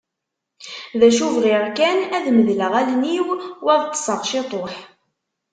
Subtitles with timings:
[0.99, 3.27] D acu bɣiɣ kan, ad medleɣ allen-iw
[3.63, 4.73] u ad ṭṭseɣ ciṭuḥ.